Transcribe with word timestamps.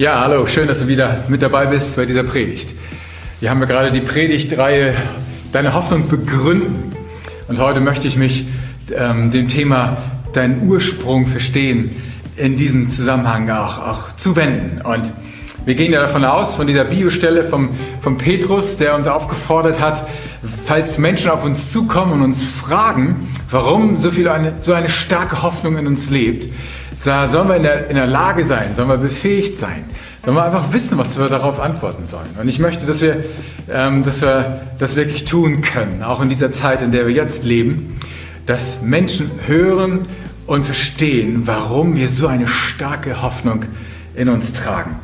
Ja, 0.00 0.22
hallo, 0.22 0.46
schön, 0.46 0.66
dass 0.66 0.78
du 0.78 0.86
wieder 0.86 1.24
mit 1.28 1.42
dabei 1.42 1.66
bist 1.66 1.96
bei 1.96 2.06
dieser 2.06 2.22
Predigt. 2.22 2.74
Wir 3.38 3.50
haben 3.50 3.60
ja 3.60 3.66
gerade 3.66 3.92
die 3.92 4.00
Predigtreihe 4.00 4.94
Deine 5.52 5.74
Hoffnung 5.74 6.08
begründen. 6.08 6.96
Und 7.48 7.58
heute 7.58 7.80
möchte 7.80 8.08
ich 8.08 8.16
mich 8.16 8.46
ähm, 8.96 9.30
dem 9.30 9.48
Thema 9.48 9.98
Deinen 10.32 10.66
Ursprung 10.66 11.26
verstehen 11.26 11.94
in 12.36 12.56
diesem 12.56 12.88
Zusammenhang 12.88 13.50
auch, 13.50 13.78
auch 13.78 14.12
zuwenden. 14.16 14.80
Und 14.80 15.12
wir 15.66 15.74
gehen 15.74 15.92
ja 15.92 16.00
davon 16.00 16.24
aus, 16.24 16.54
von 16.54 16.66
dieser 16.66 16.86
Bibelstelle 16.86 17.44
vom, 17.44 17.68
vom 18.00 18.16
Petrus, 18.16 18.78
der 18.78 18.94
uns 18.94 19.06
aufgefordert 19.06 19.80
hat, 19.80 20.02
falls 20.64 20.96
Menschen 20.96 21.30
auf 21.30 21.44
uns 21.44 21.72
zukommen 21.72 22.12
und 22.12 22.22
uns 22.22 22.42
fragen, 22.42 23.28
warum 23.50 23.98
so, 23.98 24.10
viel 24.10 24.30
eine, 24.30 24.54
so 24.60 24.72
eine 24.72 24.88
starke 24.88 25.42
Hoffnung 25.42 25.76
in 25.76 25.86
uns 25.86 26.08
lebt, 26.08 26.48
sollen 26.94 27.48
wir 27.48 27.56
in 27.56 27.62
der, 27.62 27.88
in 27.88 27.96
der 27.96 28.06
Lage 28.06 28.44
sein, 28.44 28.74
sollen 28.74 28.88
wir 28.88 28.96
befähigt 28.96 29.58
sein, 29.58 29.84
sollen 30.24 30.36
wir 30.36 30.44
einfach 30.44 30.72
wissen, 30.72 30.98
was 30.98 31.18
wir 31.18 31.28
darauf 31.28 31.60
antworten 31.60 32.06
sollen. 32.06 32.30
Und 32.40 32.48
ich 32.48 32.58
möchte, 32.58 32.86
dass 32.86 33.00
wir, 33.00 33.24
ähm, 33.70 34.04
dass 34.04 34.22
wir 34.22 34.60
das 34.78 34.96
wirklich 34.96 35.24
tun 35.24 35.60
können, 35.60 36.02
auch 36.02 36.20
in 36.20 36.28
dieser 36.28 36.52
Zeit, 36.52 36.82
in 36.82 36.92
der 36.92 37.06
wir 37.06 37.14
jetzt 37.14 37.44
leben, 37.44 37.98
dass 38.46 38.82
Menschen 38.82 39.30
hören 39.46 40.06
und 40.46 40.64
verstehen, 40.66 41.42
warum 41.44 41.96
wir 41.96 42.08
so 42.08 42.26
eine 42.26 42.48
starke 42.48 43.22
Hoffnung 43.22 43.64
in 44.14 44.28
uns 44.28 44.52
tragen. 44.52 44.96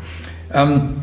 Ähm, 0.52 0.96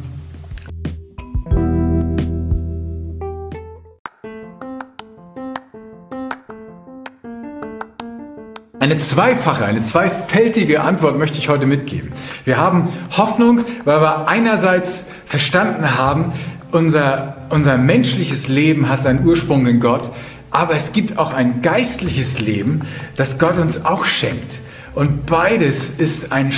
Eine 8.84 9.00
zweifache, 9.00 9.64
eine 9.64 9.82
zweifältige 9.82 10.82
Antwort 10.82 11.18
möchte 11.18 11.38
ich 11.38 11.48
heute 11.48 11.66
mitgeben. 11.66 12.12
Wir 12.44 12.58
haben 12.58 12.90
Hoffnung, 13.16 13.62
weil 13.86 14.02
wir 14.02 14.28
einerseits 14.28 15.06
verstanden 15.26 15.98
haben, 15.98 16.34
unser, 16.74 17.38
unser 17.48 17.78
menschliches 17.78 18.50
Leben 18.50 18.90
hat 18.90 19.04
seinen 19.04 19.26
Ursprung 19.26 19.66
in 19.68 19.80
Gott, 19.80 20.12
aber 20.52 20.76
es 20.76 20.92
gibt 20.92 21.18
auch 21.18 21.34
ein 21.34 21.62
geistliches 21.62 22.42
Leben, 22.42 22.82
das 23.16 23.40
Gott 23.40 23.58
uns 23.58 23.86
auch 23.86 24.04
schenkt. 24.04 24.60
Und 24.96 25.28
beides 25.28 25.88
ist 25.88 26.34
ein, 26.34 26.52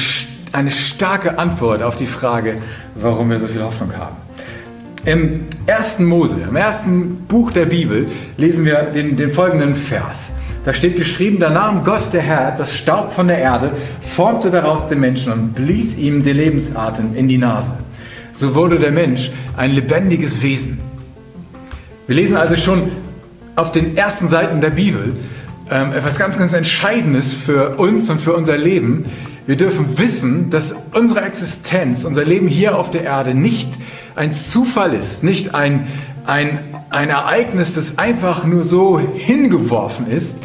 eine 0.51 0.71
starke 0.71 1.37
Antwort 1.37 1.83
auf 1.83 1.95
die 1.95 2.07
Frage, 2.07 2.57
warum 2.95 3.29
wir 3.29 3.39
so 3.39 3.45
viel 3.45 3.61
Hoffnung 3.61 3.95
haben. 3.95 4.15
Im 5.05 5.45
ersten 5.67 6.05
Mose, 6.05 6.37
im 6.49 6.55
ersten 6.55 7.17
Buch 7.27 7.51
der 7.51 7.67
Bibel, 7.67 8.07
lesen 8.37 8.65
wir 8.65 8.81
den, 8.81 9.15
den 9.15 9.29
folgenden 9.29 9.75
Vers. 9.75 10.31
Da 10.65 10.73
steht 10.73 10.97
geschrieben, 10.97 11.39
da 11.39 11.51
nahm 11.51 11.83
Gott 11.83 12.11
der 12.11 12.23
Herr 12.23 12.55
das 12.57 12.75
Staub 12.75 13.13
von 13.13 13.27
der 13.27 13.37
Erde, 13.37 13.71
formte 14.01 14.49
daraus 14.49 14.89
den 14.89 14.99
Menschen 14.99 15.31
und 15.31 15.53
blies 15.53 15.95
ihm 15.95 16.23
den 16.23 16.35
Lebensatem 16.35 17.15
in 17.15 17.27
die 17.27 17.37
Nase. 17.37 17.73
So 18.33 18.55
wurde 18.55 18.79
der 18.79 18.91
Mensch 18.91 19.31
ein 19.55 19.71
lebendiges 19.71 20.41
Wesen. 20.41 20.79
Wir 22.07 22.15
lesen 22.15 22.35
also 22.35 22.55
schon 22.55 22.91
auf 23.55 23.71
den 23.71 23.95
ersten 23.95 24.29
Seiten 24.29 24.59
der 24.59 24.71
Bibel 24.71 25.15
ähm, 25.69 25.93
etwas 25.93 26.17
ganz, 26.17 26.37
ganz 26.37 26.53
Entscheidendes 26.53 27.33
für 27.33 27.77
uns 27.77 28.09
und 28.09 28.19
für 28.19 28.33
unser 28.33 28.57
Leben. 28.57 29.05
Wir 29.47 29.55
dürfen 29.57 29.97
wissen, 29.99 30.49
dass 30.49 30.75
unsere 30.93 31.21
Existenz, 31.21 32.05
unser 32.05 32.25
Leben 32.25 32.47
hier 32.47 32.77
auf 32.77 32.89
der 32.89 33.03
Erde 33.03 33.35
nicht 33.35 33.69
ein 34.15 34.33
Zufall 34.33 34.93
ist, 34.93 35.23
nicht 35.23 35.53
ein, 35.53 35.87
ein, 36.25 36.74
ein 36.95 37.09
Ereignis, 37.09 37.73
das 37.73 37.97
einfach 37.97 38.45
nur 38.45 38.63
so 38.63 38.99
hingeworfen 38.99 40.09
ist, 40.09 40.41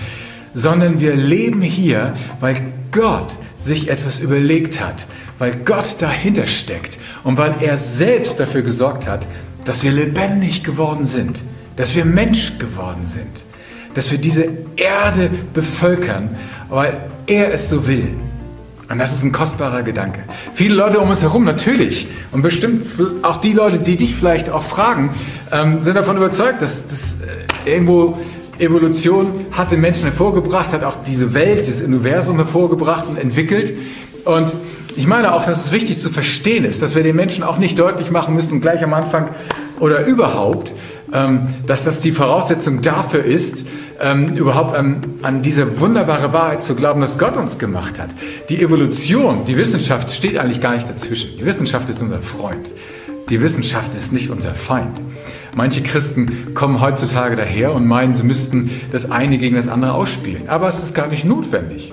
sondern 0.53 1.01
wir 1.01 1.15
leben 1.15 1.63
hier, 1.63 2.15
weil 2.41 2.57
Gott 2.91 3.37
sich 3.57 3.89
etwas 3.89 4.19
überlegt 4.19 4.81
hat, 4.81 5.07
weil 5.39 5.53
Gott 5.65 5.97
dahinter 6.01 6.47
steckt 6.47 6.99
und 7.23 7.39
weil 7.39 7.55
er 7.61 7.79
selbst 7.79 8.41
dafür 8.41 8.63
gesorgt 8.63 9.07
hat, 9.07 9.29
dass 9.65 9.85
wir 9.85 9.93
lebendig 9.93 10.65
geworden 10.65 11.07
sind, 11.07 11.43
dass 11.77 11.95
wir 11.95 12.05
Mensch 12.05 12.59
geworden 12.59 13.07
sind, 13.07 13.45
dass 13.95 14.11
wir 14.11 14.19
diese 14.19 14.49
Erde 14.77 15.31
bevölkern, 15.55 16.37
weil 16.69 17.01
er 17.27 17.55
es 17.55 17.69
so 17.69 17.87
will. 17.87 18.09
Und 18.91 18.99
das 18.99 19.13
ist 19.13 19.23
ein 19.23 19.31
kostbarer 19.31 19.85
Gedanke. 19.85 20.25
Viele 20.53 20.75
Leute 20.75 20.99
um 20.99 21.09
uns 21.09 21.23
herum, 21.23 21.45
natürlich, 21.45 22.09
und 22.33 22.43
bestimmt 22.43 22.83
auch 23.23 23.37
die 23.37 23.53
Leute, 23.53 23.79
die 23.79 23.97
dich 23.97 24.17
vielleicht 24.17 24.51
auch 24.51 24.65
fragen, 24.65 25.11
ähm, 25.53 25.81
sind 25.81 25.95
davon 25.95 26.17
überzeugt, 26.17 26.61
dass, 26.61 26.89
dass 26.89 27.19
äh, 27.21 27.71
irgendwo 27.71 28.19
Evolution 28.59 29.47
hat 29.53 29.71
den 29.71 29.81
Menschen 29.81 30.07
hervorgebracht, 30.07 30.73
hat 30.73 30.83
auch 30.83 30.97
diese 31.07 31.35
Welt, 31.35 31.69
das 31.69 31.81
Universum 31.83 32.37
hervorgebracht 32.37 33.07
und 33.07 33.17
entwickelt. 33.17 33.73
Und 34.25 34.53
ich 34.97 35.07
meine 35.07 35.35
auch, 35.35 35.45
dass 35.45 35.65
es 35.65 35.71
wichtig 35.71 35.99
zu 35.99 36.11
verstehen 36.11 36.65
ist, 36.65 36.83
dass 36.83 36.97
wir 36.97 37.05
den 37.05 37.15
Menschen 37.15 37.45
auch 37.45 37.59
nicht 37.59 37.79
deutlich 37.79 38.11
machen 38.11 38.35
müssen, 38.35 38.61
gleich 38.61 38.83
am 38.83 38.93
Anfang 38.93 39.29
oder 39.79 40.05
überhaupt, 40.05 40.75
dass 41.67 41.85
das 41.85 42.01
die 42.01 42.13
Voraussetzung 42.13 42.83
dafür 42.83 43.25
ist, 43.25 43.67
ähm, 44.01 44.35
überhaupt 44.37 44.75
an, 44.75 45.03
an 45.23 45.43
diese 45.43 45.81
wunderbare 45.81 46.33
Wahrheit 46.33 46.63
zu 46.63 46.75
glauben, 46.75 47.01
dass 47.01 47.19
Gott 47.19 47.37
uns 47.37 47.59
gemacht 47.59 47.99
hat. 47.99 48.11
Die 48.49 48.63
Evolution, 48.63 49.45
die 49.45 49.57
Wissenschaft 49.57 50.11
steht 50.11 50.39
eigentlich 50.39 50.61
gar 50.61 50.75
nicht 50.75 50.89
dazwischen. 50.89 51.31
Die 51.39 51.45
Wissenschaft 51.45 51.91
ist 51.91 52.01
unser 52.03 52.23
Freund. 52.23 52.71
Die 53.29 53.41
Wissenschaft 53.41 53.95
ist 53.95 54.13
nicht 54.13 54.31
unser 54.31 54.55
Feind. 54.55 55.01
Manche 55.55 55.83
Christen 55.83 56.55
kommen 56.55 56.81
heutzutage 56.81 57.37
daher 57.37 57.73
und 57.73 57.87
meinen, 57.87 58.15
sie 58.15 58.23
müssten 58.23 58.71
das 58.93 59.11
eine 59.11 59.39
gegen 59.39 59.57
das 59.57 59.69
andere 59.69 59.95
ausspielen. 59.95 60.49
Aber 60.49 60.69
es 60.69 60.83
ist 60.83 60.95
gar 60.95 61.09
nicht 61.09 61.25
notwendig. 61.25 61.93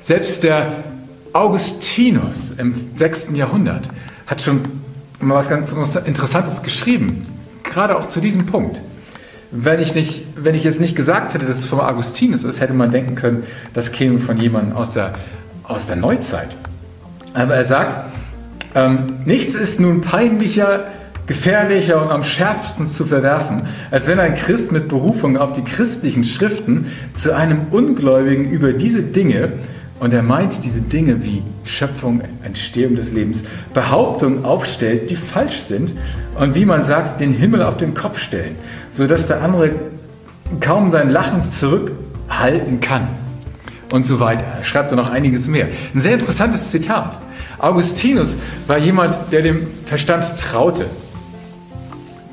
Selbst 0.00 0.42
der 0.44 0.84
Augustinus 1.32 2.52
im 2.58 2.74
6. 2.96 3.28
Jahrhundert 3.34 3.88
hat 4.26 4.42
schon 4.42 4.60
mal 5.20 5.36
was 5.36 5.48
ganz 5.48 5.70
Interessantes 6.06 6.62
geschrieben, 6.62 7.26
gerade 7.72 7.96
auch 7.96 8.08
zu 8.08 8.20
diesem 8.20 8.46
Punkt. 8.46 8.80
Wenn 9.50 9.80
ich, 9.80 9.94
nicht, 9.94 10.24
wenn 10.36 10.54
ich 10.54 10.64
jetzt 10.64 10.80
nicht 10.80 10.96
gesagt 10.96 11.34
hätte, 11.34 11.44
dass 11.44 11.58
es 11.58 11.66
vom 11.66 11.80
Augustinus 11.80 12.44
ist, 12.44 12.60
hätte 12.60 12.72
man 12.72 12.90
denken 12.90 13.16
können, 13.16 13.44
das 13.74 13.92
käme 13.92 14.18
von 14.18 14.38
jemandem 14.38 14.74
aus 14.74 14.94
der, 14.94 15.12
aus 15.64 15.86
der 15.86 15.96
Neuzeit. 15.96 16.48
Aber 17.34 17.54
er 17.54 17.64
sagt, 17.64 17.98
ähm, 18.74 19.18
nichts 19.24 19.54
ist 19.54 19.80
nun 19.80 20.00
peinlicher, 20.00 20.84
gefährlicher 21.26 22.02
und 22.02 22.10
am 22.10 22.22
schärfsten 22.22 22.86
zu 22.86 23.04
verwerfen, 23.04 23.62
als 23.90 24.08
wenn 24.08 24.18
ein 24.18 24.34
Christ 24.34 24.72
mit 24.72 24.88
Berufung 24.88 25.36
auf 25.36 25.52
die 25.52 25.62
christlichen 25.62 26.24
Schriften 26.24 26.86
zu 27.14 27.34
einem 27.34 27.66
Ungläubigen 27.70 28.50
über 28.50 28.72
diese 28.72 29.02
Dinge 29.02 29.52
und 30.02 30.12
er 30.12 30.24
meint 30.24 30.64
diese 30.64 30.82
Dinge 30.82 31.22
wie 31.22 31.44
Schöpfung, 31.62 32.22
Entstehung 32.42 32.96
des 32.96 33.12
Lebens, 33.12 33.44
Behauptungen 33.72 34.44
aufstellt, 34.44 35.10
die 35.10 35.14
falsch 35.14 35.58
sind 35.58 35.92
und 36.34 36.56
wie 36.56 36.64
man 36.64 36.82
sagt, 36.82 37.20
den 37.20 37.32
Himmel 37.32 37.62
auf 37.62 37.76
den 37.76 37.94
Kopf 37.94 38.18
stellen, 38.18 38.56
sodass 38.90 39.28
der 39.28 39.42
andere 39.42 39.76
kaum 40.58 40.90
sein 40.90 41.08
Lachen 41.08 41.48
zurückhalten 41.48 42.80
kann. 42.80 43.06
Und 43.92 44.04
so 44.04 44.18
weiter. 44.18 44.44
Er 44.58 44.64
schreibt 44.64 44.90
da 44.90 44.96
noch 44.96 45.10
einiges 45.10 45.46
mehr. 45.46 45.68
Ein 45.94 46.00
sehr 46.00 46.14
interessantes 46.14 46.72
Zitat. 46.72 47.20
Augustinus 47.58 48.38
war 48.66 48.78
jemand, 48.78 49.16
der 49.30 49.42
dem 49.42 49.68
Verstand 49.84 50.36
traute, 50.36 50.86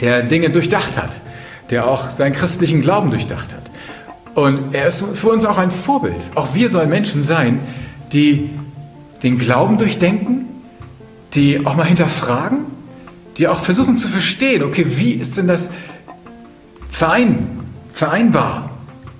der 0.01 0.24
Dinge 0.24 0.50
durchdacht 0.50 0.97
hat, 0.97 1.22
der 1.69 1.88
auch 1.88 2.09
seinen 2.09 2.34
christlichen 2.34 2.81
Glauben 2.81 3.12
durchdacht 3.12 3.53
hat. 3.53 3.69
Und 4.39 4.73
er 4.73 4.88
ist 4.88 5.03
für 5.16 5.29
uns 5.29 5.44
auch 5.44 5.57
ein 5.57 5.69
Vorbild. 5.69 6.16
Auch 6.35 6.53
wir 6.55 6.69
sollen 6.69 6.89
Menschen 6.89 7.23
sein, 7.23 7.59
die 8.13 8.50
den 9.22 9.38
Glauben 9.38 9.77
durchdenken, 9.77 10.45
die 11.33 11.66
auch 11.66 11.75
mal 11.75 11.85
hinterfragen, 11.85 12.59
die 13.38 13.50
auch 13.50 13.59
versuchen 13.59 13.97
zu 13.97 14.07
verstehen, 14.07 14.63
okay, 14.63 14.85
wie 14.88 15.11
ist 15.11 15.35
denn 15.35 15.47
das 15.47 15.72
verein, 16.89 17.59
vereinbar? 17.91 18.69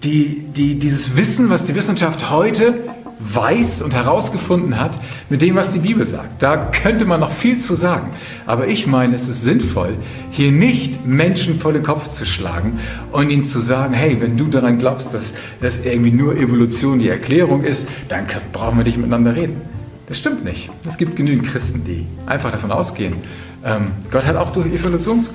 Die, 0.04 0.46
die, 0.56 0.80
dieses 0.80 1.18
Wissen, 1.18 1.50
was 1.50 1.66
die 1.66 1.76
Wissenschaft 1.76 2.30
heute 2.30 2.78
weiß 3.20 3.82
und 3.82 3.94
herausgefunden 3.94 4.80
hat 4.80 4.98
mit 5.30 5.42
dem, 5.42 5.56
was 5.56 5.74
die 5.74 5.80
Bibel 5.80 6.06
sagt. 6.06 6.42
Da 6.42 6.56
könnte 6.56 7.06
man 7.06 7.20
noch 7.20 7.32
viel 7.32 7.58
zu 7.58 7.76
sagen. 7.76 8.12
Aber 8.46 8.68
ich 8.68 8.88
meine, 8.88 9.16
es 9.16 9.28
ist 9.28 9.44
sinnvoll, 9.44 9.98
hier 10.32 10.52
nicht 10.52 11.06
Menschen 11.06 11.60
vor 11.60 11.74
den 11.74 11.84
Kopf 11.84 12.10
zu 12.12 12.26
schlagen 12.26 12.80
und 13.12 13.30
ihnen 13.30 13.44
zu 13.44 13.60
sagen, 13.60 13.94
hey, 13.94 14.22
wenn 14.22 14.38
du 14.38 14.46
daran 14.46 14.78
glaubst, 14.78 15.14
dass 15.14 15.34
das 15.62 15.84
irgendwie 15.84 16.12
nur 16.12 16.38
Evolution 16.38 17.00
die 17.00 17.10
Erklärung 17.10 17.64
ist, 17.64 17.90
dann 18.08 18.26
brauchen 18.54 18.78
wir 18.78 18.86
nicht 18.86 18.98
miteinander 18.98 19.36
reden. 19.36 19.62
Das 20.08 20.18
stimmt 20.18 20.44
nicht. 20.46 20.70
Es 20.88 20.98
gibt 20.98 21.16
genügend 21.16 21.48
Christen, 21.48 21.84
die 21.84 22.08
einfach 22.26 22.52
davon 22.52 22.72
ausgehen, 22.72 23.16
ähm, 23.64 23.92
Gott 24.10 24.26
hat 24.26 24.38
auch 24.38 24.52
durch 24.52 24.68
Evolution, 24.68 25.26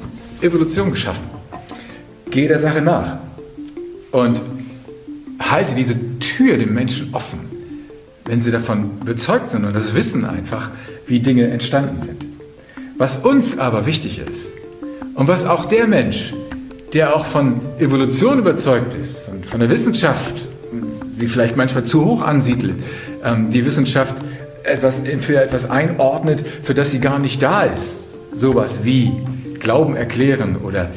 Evolution 0.40 0.90
geschaffen. 0.90 1.24
Geh 2.30 2.48
der 2.48 2.58
Sache 2.58 2.80
nach 2.80 3.18
und 4.10 4.40
halte 5.38 5.74
diese 5.74 6.18
Tür 6.18 6.56
dem 6.56 6.72
Menschen 6.72 7.12
offen 7.12 7.53
wenn 8.26 8.40
sie 8.40 8.50
davon 8.50 8.98
überzeugt 9.02 9.50
sind 9.50 9.64
und 9.64 9.74
das 9.74 9.94
wissen 9.94 10.24
einfach, 10.24 10.70
wie 11.06 11.20
Dinge 11.20 11.48
entstanden 11.48 12.00
sind. 12.00 12.24
Was 12.96 13.16
uns 13.16 13.58
aber 13.58 13.86
wichtig 13.86 14.18
ist 14.18 14.52
und 15.14 15.28
was 15.28 15.44
auch 15.44 15.66
der 15.66 15.86
Mensch, 15.86 16.32
der 16.92 17.14
auch 17.14 17.24
von 17.24 17.60
Evolution 17.78 18.38
überzeugt 18.38 18.94
ist 18.94 19.28
und 19.28 19.44
von 19.44 19.60
der 19.60 19.68
Wissenschaft, 19.68 20.48
sie 21.12 21.28
vielleicht 21.28 21.56
manchmal 21.56 21.84
zu 21.84 22.04
hoch 22.04 22.22
ansiedelt, 22.22 22.74
ähm, 23.24 23.50
die 23.50 23.64
Wissenschaft 23.64 24.14
etwas, 24.64 25.02
für 25.18 25.40
etwas 25.40 25.68
einordnet, 25.68 26.44
für 26.62 26.74
das 26.74 26.90
sie 26.90 27.00
gar 27.00 27.18
nicht 27.18 27.42
da 27.42 27.62
ist. 27.62 28.38
Sowas 28.38 28.80
wie 28.84 29.12
Glauben 29.60 29.96
erklären 29.96 30.56
oder, 30.56 30.90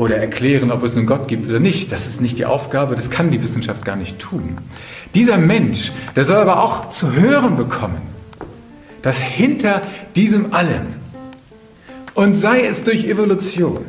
oder 0.00 0.16
erklären, 0.16 0.70
ob 0.70 0.82
es 0.82 0.96
einen 0.96 1.04
Gott 1.04 1.28
gibt 1.28 1.46
oder 1.46 1.60
nicht. 1.60 1.92
Das 1.92 2.06
ist 2.06 2.22
nicht 2.22 2.38
die 2.38 2.46
Aufgabe, 2.46 2.96
das 2.96 3.10
kann 3.10 3.30
die 3.30 3.42
Wissenschaft 3.42 3.84
gar 3.84 3.96
nicht 3.96 4.18
tun. 4.18 4.56
Dieser 5.14 5.36
Mensch, 5.36 5.92
der 6.16 6.24
soll 6.24 6.38
aber 6.38 6.62
auch 6.62 6.88
zu 6.88 7.12
hören 7.12 7.56
bekommen, 7.56 8.00
dass 9.02 9.20
hinter 9.20 9.82
diesem 10.16 10.54
allem, 10.54 10.86
und 12.14 12.34
sei 12.34 12.62
es 12.62 12.82
durch 12.82 13.04
Evolution, 13.04 13.84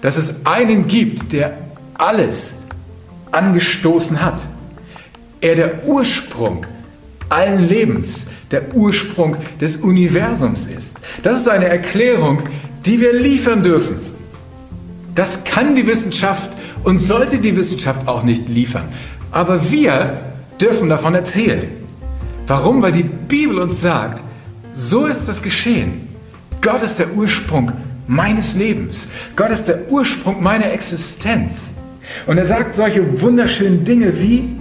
dass 0.00 0.16
es 0.16 0.44
einen 0.44 0.88
gibt, 0.88 1.32
der 1.32 1.56
alles 1.94 2.54
angestoßen 3.30 4.20
hat. 4.20 4.44
Er 5.40 5.54
der 5.54 5.86
Ursprung 5.86 6.66
allen 7.28 7.68
Lebens, 7.68 8.26
der 8.50 8.74
Ursprung 8.74 9.36
des 9.60 9.76
Universums 9.76 10.66
ist. 10.66 10.98
Das 11.22 11.38
ist 11.38 11.48
eine 11.48 11.66
Erklärung, 11.66 12.42
die 12.84 13.00
wir 13.00 13.12
liefern 13.12 13.62
dürfen. 13.62 14.07
Das 15.18 15.42
kann 15.42 15.74
die 15.74 15.84
Wissenschaft 15.84 16.52
und 16.84 17.00
sollte 17.00 17.38
die 17.38 17.56
Wissenschaft 17.56 18.06
auch 18.06 18.22
nicht 18.22 18.48
liefern. 18.48 18.84
Aber 19.32 19.68
wir 19.68 20.16
dürfen 20.60 20.88
davon 20.88 21.12
erzählen. 21.16 21.66
Warum? 22.46 22.82
Weil 22.82 22.92
die 22.92 23.02
Bibel 23.02 23.58
uns 23.58 23.80
sagt, 23.80 24.22
so 24.72 25.06
ist 25.06 25.28
das 25.28 25.42
geschehen. 25.42 26.06
Gott 26.60 26.82
ist 26.82 27.00
der 27.00 27.16
Ursprung 27.16 27.72
meines 28.06 28.54
Lebens. 28.54 29.08
Gott 29.34 29.50
ist 29.50 29.64
der 29.64 29.90
Ursprung 29.90 30.40
meiner 30.40 30.70
Existenz. 30.70 31.72
Und 32.28 32.38
er 32.38 32.44
sagt 32.44 32.76
solche 32.76 33.20
wunderschönen 33.20 33.82
Dinge 33.82 34.20
wie, 34.20 34.56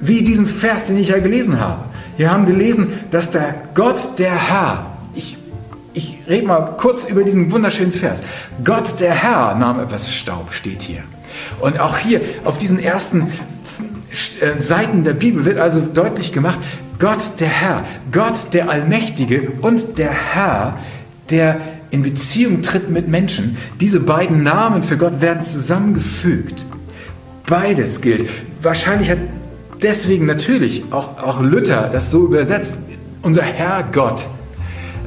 wie 0.00 0.22
diesen 0.22 0.46
Vers, 0.46 0.86
den 0.86 0.96
ich 0.96 1.08
ja 1.08 1.18
gelesen 1.18 1.60
habe. 1.60 1.84
Wir 2.16 2.30
haben 2.30 2.46
gelesen, 2.46 2.88
dass 3.10 3.30
der 3.30 3.56
Gott, 3.74 4.18
der 4.18 4.32
Herr, 4.48 4.91
ich, 5.94 6.18
rede 6.28 6.46
mal 6.46 6.76
kurz 6.76 7.04
über 7.04 7.24
diesen 7.24 7.52
wunderschönen 7.52 7.92
Vers. 7.92 8.22
Gott, 8.64 9.00
der 9.00 9.14
Herr, 9.14 9.54
nahm 9.54 9.80
etwas 9.80 10.12
Staub, 10.12 10.52
steht 10.52 10.82
hier. 10.82 11.02
Und 11.60 11.80
auch 11.80 11.98
hier 11.98 12.20
auf 12.44 12.58
diesen 12.58 12.78
ersten 12.78 13.28
äh, 14.40 14.60
Seiten 14.60 15.04
der 15.04 15.14
Bibel 15.14 15.44
wird 15.44 15.58
also 15.58 15.80
deutlich 15.80 16.32
gemacht, 16.32 16.60
Gott, 16.98 17.40
der 17.40 17.48
Herr, 17.48 17.84
Gott, 18.12 18.52
der 18.52 18.68
Allmächtige 18.68 19.52
und 19.60 19.98
der 19.98 20.10
Herr, 20.10 20.78
der 21.30 21.60
in 21.90 22.02
Beziehung 22.02 22.62
tritt 22.62 22.90
mit 22.90 23.08
Menschen. 23.08 23.56
Diese 23.80 24.00
beiden 24.00 24.42
Namen 24.42 24.82
für 24.82 24.96
Gott 24.96 25.20
werden 25.20 25.42
zusammengefügt. 25.42 26.64
Beides 27.46 28.00
gilt. 28.00 28.28
Wahrscheinlich 28.62 29.10
hat 29.10 29.18
deswegen 29.82 30.26
natürlich 30.26 30.84
auch, 30.90 31.18
auch 31.18 31.42
Luther 31.42 31.88
das 31.88 32.10
so 32.10 32.24
übersetzt. 32.24 32.80
Unser 33.22 33.42
Herr 33.42 33.84
Gott, 33.92 34.26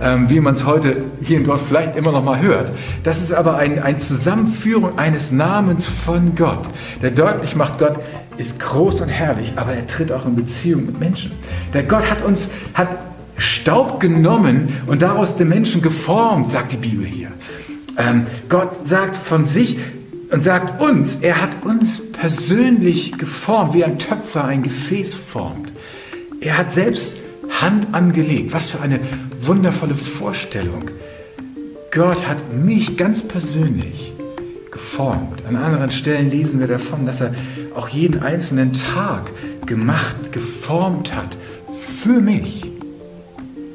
ähm, 0.02 0.30
wie 0.30 0.40
man 0.40 0.56
es 0.56 0.66
heute 0.66 1.04
hier 1.22 1.40
und 1.40 1.48
dort 1.48 1.62
vielleicht 1.62 1.96
immer 1.96 2.12
noch 2.12 2.24
mal 2.24 2.42
hört. 2.42 2.74
Das 3.04 3.20
ist 3.22 3.32
aber 3.32 3.58
ein, 3.58 3.82
eine 3.82 3.98
Zusammenführung 3.98 4.98
eines 4.98 5.32
Namens 5.32 5.88
von 5.88 6.36
Gott, 6.36 6.64
der 7.02 7.12
deutlich 7.12 7.56
macht, 7.56 7.80
Gott 7.80 8.00
ist 8.38 8.60
groß 8.60 9.02
und 9.02 9.10
herrlich, 9.10 9.54
aber 9.56 9.74
er 9.74 9.88
tritt 9.88 10.12
auch 10.12 10.26
in 10.26 10.36
Beziehung 10.36 10.86
mit 10.86 11.00
Menschen. 11.00 11.32
Der 11.74 11.84
Gott 11.84 12.10
hat 12.10 12.22
uns, 12.22 12.50
hat 12.74 12.90
Staub 13.38 14.00
genommen 14.00 14.70
und 14.88 15.02
daraus 15.02 15.38
den 15.38 15.50
Menschen 15.50 15.82
geformt, 15.82 16.52
sagt 16.52 16.74
die 16.74 16.78
Bibel 16.78 17.06
hier. 17.06 17.32
Ähm, 17.98 18.26
Gott 18.50 18.76
sagt 18.86 19.16
von 19.16 19.46
sich 19.46 19.78
und 20.32 20.44
sagt 20.44 20.82
uns, 20.82 21.18
er 21.22 21.42
hat 21.42 21.64
uns 21.64 22.12
persönlich 22.12 23.18
geformt, 23.18 23.74
wie 23.74 23.86
ein 23.86 24.00
Töpfer 24.00 24.46
ein 24.46 24.64
Gefäß 24.64 25.14
formt. 25.14 25.72
Er 26.42 26.58
hat 26.58 26.72
selbst 26.72 27.18
Hand 27.62 27.94
angelegt. 27.94 28.54
Was 28.54 28.70
für 28.70 28.82
eine 28.82 29.00
wundervolle 29.42 29.96
Vorstellung. 29.96 30.92
Gott 31.92 32.28
hat 32.28 32.54
mich 32.54 32.98
ganz 32.98 33.28
persönlich 33.28 34.14
geformt. 34.72 35.46
An 35.48 35.56
anderen 35.56 35.92
Stellen 35.92 36.30
lesen 36.30 36.60
wir 36.60 36.68
davon, 36.68 37.06
dass 37.06 37.22
er 37.22 37.34
auch 37.76 37.88
jeden 37.88 38.22
einzelnen 38.22 38.74
Tag 38.74 39.32
gemacht, 39.66 40.32
geformt 40.32 41.16
hat 41.16 41.38
für 41.74 42.20
mich. 42.20 42.64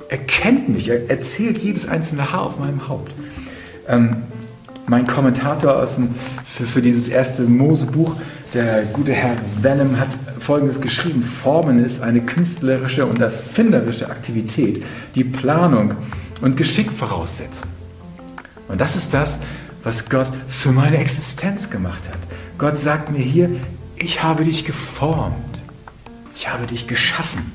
Er 0.08 0.18
kennt 0.18 0.68
mich, 0.68 0.88
er 0.88 1.08
erzählt 1.08 1.58
jedes 1.58 1.88
einzelne 1.88 2.32
Haar 2.32 2.42
auf 2.42 2.58
meinem 2.58 2.88
Haupt. 2.88 3.14
Ähm, 3.88 4.16
mein 4.86 5.06
Kommentator 5.06 5.86
dem, 5.96 6.14
für, 6.44 6.64
für 6.64 6.82
dieses 6.82 7.08
erste 7.08 7.44
Mose-Buch, 7.44 8.16
der 8.52 8.82
gute 8.92 9.12
Herr 9.12 9.36
Venom, 9.62 9.98
hat 9.98 10.10
Folgendes 10.40 10.81
geschrieben. 10.81 11.22
Formen 11.22 11.84
ist 11.84 12.02
eine 12.02 12.22
künstlerische 12.22 13.06
und 13.06 13.20
erfinderische 13.20 14.10
Aktivität, 14.10 14.82
die 15.14 15.25
Planung 15.25 15.94
und 16.40 16.56
Geschick 16.56 16.90
voraussetzen. 16.90 17.69
Und 18.69 18.81
das 18.81 18.96
ist 18.96 19.12
das, 19.14 19.40
was 19.82 20.08
Gott 20.08 20.31
für 20.48 20.72
meine 20.72 20.98
Existenz 20.98 21.70
gemacht 21.70 22.08
hat. 22.08 22.19
Gott 22.58 22.78
sagt 22.78 23.10
mir 23.10 23.22
hier, 23.22 23.50
ich 23.96 24.22
habe 24.22 24.44
dich 24.44 24.64
geformt. 24.64 25.37
Ich 26.34 26.48
habe 26.48 26.66
dich 26.66 26.86
geschaffen. 26.86 27.52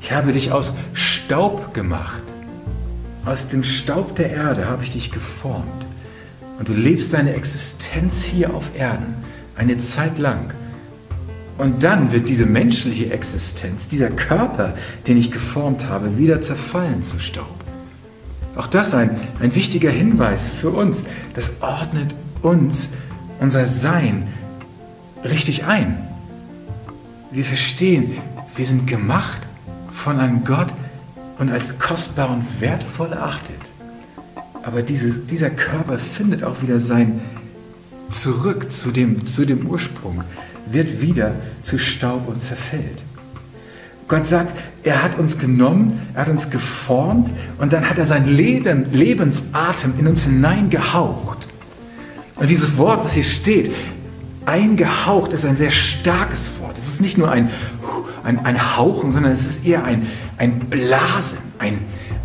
Ich 0.00 0.12
habe 0.12 0.32
dich 0.32 0.52
aus 0.52 0.72
Staub 0.92 1.74
gemacht. 1.74 2.22
Aus 3.24 3.48
dem 3.48 3.62
Staub 3.62 4.14
der 4.16 4.30
Erde 4.30 4.68
habe 4.68 4.82
ich 4.82 4.90
dich 4.90 5.10
geformt. 5.10 5.86
Und 6.58 6.68
du 6.68 6.72
lebst 6.72 7.12
deine 7.12 7.34
Existenz 7.34 8.24
hier 8.24 8.54
auf 8.54 8.76
Erden 8.76 9.14
eine 9.56 9.78
Zeit 9.78 10.18
lang. 10.18 10.54
Und 11.58 11.82
dann 11.82 12.12
wird 12.12 12.28
diese 12.28 12.46
menschliche 12.46 13.10
Existenz, 13.10 13.88
dieser 13.88 14.10
Körper, 14.10 14.74
den 15.06 15.18
ich 15.18 15.30
geformt 15.30 15.88
habe, 15.88 16.16
wieder 16.16 16.40
zerfallen 16.40 17.02
zu 17.02 17.18
Staub. 17.18 17.64
Auch 18.56 18.68
das 18.68 18.94
ein, 18.94 19.18
ein 19.40 19.54
wichtiger 19.54 19.90
Hinweis 19.90 20.48
für 20.48 20.70
uns. 20.70 21.04
Das 21.34 21.52
ordnet 21.60 22.14
uns, 22.42 22.90
unser 23.40 23.66
Sein, 23.66 24.28
richtig 25.24 25.64
ein. 25.64 25.98
Wir 27.30 27.44
verstehen, 27.44 28.16
wir 28.56 28.64
sind 28.64 28.86
gemacht 28.86 29.48
von 29.90 30.18
einem 30.18 30.44
Gott, 30.44 30.72
und 31.38 31.50
als 31.50 31.78
kostbar 31.78 32.30
und 32.30 32.60
wertvoll 32.60 33.12
erachtet. 33.12 33.60
Aber 34.62 34.82
diese, 34.82 35.18
dieser 35.18 35.50
Körper 35.50 35.98
findet 35.98 36.44
auch 36.44 36.62
wieder 36.62 36.80
sein 36.80 37.20
Zurück 38.10 38.72
zu 38.72 38.90
dem, 38.90 39.26
zu 39.26 39.44
dem 39.44 39.66
Ursprung, 39.66 40.24
wird 40.72 41.00
wieder 41.00 41.34
zu 41.62 41.78
Staub 41.78 42.28
und 42.28 42.40
zerfällt. 42.40 43.02
Gott 44.08 44.26
sagt, 44.26 44.56
er 44.84 45.02
hat 45.02 45.18
uns 45.18 45.38
genommen, 45.38 46.00
er 46.14 46.22
hat 46.22 46.28
uns 46.28 46.50
geformt 46.50 47.30
und 47.58 47.72
dann 47.72 47.88
hat 47.88 47.98
er 47.98 48.06
seinen 48.06 48.26
Lebensatem 48.26 49.94
in 49.98 50.06
uns 50.06 50.24
hineingehaucht. 50.24 51.46
Und 52.36 52.50
dieses 52.50 52.78
Wort, 52.78 53.04
was 53.04 53.12
hier 53.12 53.24
steht, 53.24 53.70
eingehaucht, 54.46 55.34
ist 55.34 55.44
ein 55.44 55.56
sehr 55.56 55.70
starkes 55.70 56.58
Wort. 56.60 56.78
Es 56.78 56.88
ist 56.88 57.00
nicht 57.02 57.18
nur 57.18 57.30
ein, 57.30 57.50
ein, 58.24 58.44
ein 58.46 58.76
Hauchen, 58.76 59.12
sondern 59.12 59.32
es 59.32 59.44
ist 59.44 59.66
eher 59.66 59.84
ein, 59.84 60.06
ein 60.38 60.58
Blasen, 60.60 61.38
ein, 61.58 61.78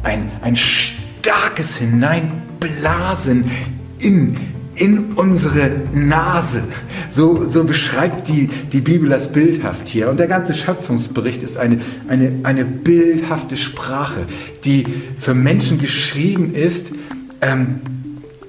ein, 0.03 0.31
ein 0.41 0.55
starkes 0.55 1.75
Hineinblasen 1.75 3.51
in, 3.99 4.37
in 4.75 5.13
unsere 5.15 5.71
Nase. 5.93 6.63
So, 7.09 7.47
so 7.47 7.63
beschreibt 7.63 8.27
die, 8.27 8.47
die 8.47 8.81
Bibel 8.81 9.09
das 9.09 9.31
bildhaft 9.31 9.87
hier. 9.89 10.09
Und 10.09 10.19
der 10.19 10.27
ganze 10.27 10.53
Schöpfungsbericht 10.53 11.43
ist 11.43 11.57
eine, 11.57 11.79
eine, 12.07 12.39
eine 12.43 12.65
bildhafte 12.65 13.57
Sprache, 13.57 14.25
die 14.63 14.85
für 15.17 15.33
Menschen 15.33 15.77
geschrieben 15.77 16.53
ist, 16.55 16.93
ähm, 17.41 17.81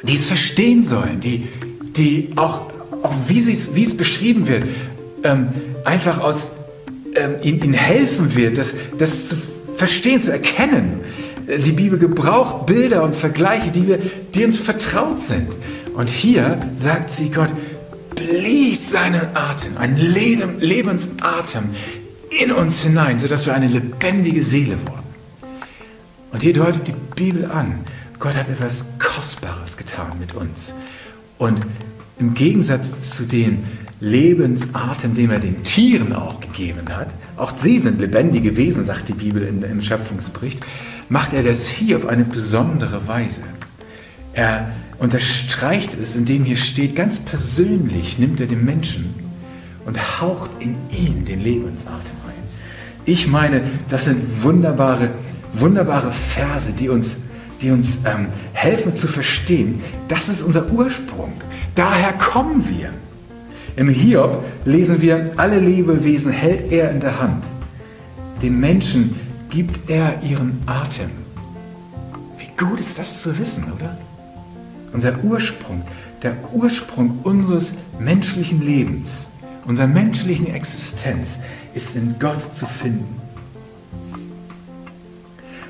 die 0.03 0.15
es 0.15 0.27
verstehen 0.27 0.85
sollen, 0.85 1.21
die, 1.21 1.49
die 1.97 2.31
auch, 2.37 2.71
auch 3.03 3.15
wie, 3.29 3.47
wie 3.75 3.85
es 3.85 3.97
beschrieben 3.97 4.49
wird, 4.49 4.65
ähm, 5.25 5.49
einfach 5.85 6.21
aus 6.21 6.51
ähm, 7.15 7.37
ihnen, 7.43 7.73
helfen 7.73 8.35
wird, 8.35 8.59
das, 8.59 8.75
das 8.99 9.29
zu 9.29 9.37
verstehen, 9.77 10.21
zu 10.21 10.33
erkennen. 10.33 11.01
Die 11.47 11.73
Bibel 11.73 11.99
gebraucht 11.99 12.65
Bilder 12.67 13.03
und 13.03 13.15
Vergleiche, 13.15 13.71
die, 13.71 13.87
wir, 13.87 13.99
die 14.35 14.45
uns 14.45 14.59
vertraut 14.59 15.21
sind. 15.21 15.49
Und 15.95 16.09
hier 16.09 16.61
sagt 16.75 17.11
sie 17.13 17.31
Gott, 17.31 17.51
blies 18.15 18.91
seinen 18.91 19.35
Atem, 19.35 19.77
einen 19.77 19.97
Lebensatem 19.97 21.71
in 22.31 22.53
uns 22.53 22.83
hinein, 22.83 23.19
sodass 23.19 23.47
wir 23.47 23.55
eine 23.55 23.69
lebendige 23.69 24.43
Seele 24.43 24.77
wurden. 24.87 25.05
Und 26.33 26.43
hier 26.43 26.53
deutet 26.53 26.89
die 26.89 26.95
Bibel 27.15 27.51
an, 27.51 27.85
Gott 28.19 28.35
hat 28.35 28.49
etwas 28.49 28.99
Kostbares 28.99 29.77
getan 29.77 30.19
mit 30.19 30.35
uns. 30.35 30.75
Und 31.39 31.61
im 32.19 32.35
Gegensatz 32.35 33.11
zu 33.11 33.25
dem 33.25 33.65
Lebensatem, 34.01 35.15
den 35.15 35.31
er 35.31 35.39
den 35.39 35.63
Tieren 35.63 36.13
auch 36.13 36.41
gegeben 36.41 36.89
hat, 36.89 37.09
auch 37.37 37.57
sie 37.57 37.79
sind 37.79 38.01
lebendige 38.01 38.57
Wesen, 38.57 38.85
sagt 38.85 39.09
die 39.09 39.15
Bibel 39.15 39.43
im 39.43 39.81
Schöpfungsbericht, 39.81 40.61
macht 41.09 41.33
er 41.33 41.43
das 41.43 41.69
hier 41.69 41.99
auf 41.99 42.07
eine 42.07 42.25
besondere 42.25 43.07
Weise. 43.07 43.43
Er 44.35 44.69
unterstreicht 44.99 45.95
es, 45.95 46.17
indem 46.17 46.45
hier 46.45 46.57
steht, 46.57 46.97
ganz 46.97 47.19
persönlich 47.21 48.19
nimmt 48.19 48.41
er 48.41 48.47
den 48.47 48.65
Menschen 48.65 49.15
und 49.87 50.21
haucht 50.21 50.51
in 50.61 50.77
ihn 50.91 51.25
den 51.25 51.41
Lebensatem 51.41 52.17
ein. 52.27 52.43
Ich 53.05 53.29
meine, 53.29 53.63
das 53.89 54.07
sind 54.07 54.43
wunderbare, 54.43 55.11
wunderbare 55.53 56.11
Verse, 56.11 56.73
die 56.73 56.89
uns, 56.89 57.17
die 57.61 57.71
uns 57.71 57.99
ähm, 58.05 58.29
helfen 58.53 58.97
zu 58.97 59.07
verstehen, 59.07 59.81
das 60.09 60.29
ist 60.29 60.43
unser 60.43 60.71
Ursprung. 60.71 61.33
Daher 61.75 62.13
kommen 62.15 62.69
wir. 62.69 62.91
Im 63.77 63.89
Hiob 63.89 64.45
lesen 64.65 65.03
wir, 65.03 65.33
alle 65.37 65.59
Lebewesen 65.59 66.33
hält 66.33 66.73
er 66.73 66.91
in 66.91 67.01
der 67.01 67.21
Hand. 67.21 67.45
Dem 68.41 68.61
Menschen 68.61 69.17
gibt 69.51 69.91
er 69.91 70.23
ihren 70.23 70.63
Atem. 70.67 71.11
Wie 72.39 72.49
gut 72.57 72.81
ist 72.81 72.99
das 72.99 73.23
zu 73.23 73.37
wissen, 73.39 73.65
oder? 73.73 73.97
Unser 74.95 75.25
Ursprung, 75.25 75.83
der 76.23 76.37
Ursprung 76.53 77.19
unseres 77.25 77.73
menschlichen 77.99 78.63
Lebens, 78.63 79.27
unserer 79.67 79.89
menschlichen 79.89 80.47
Existenz 80.47 81.41
ist 81.75 81.97
in 81.97 82.15
Gott 82.21 82.55
zu 82.55 82.65
finden. 82.65 83.21